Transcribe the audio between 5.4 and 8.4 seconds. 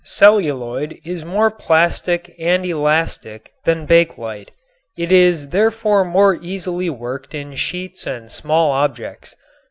therefore more easily worked in sheets and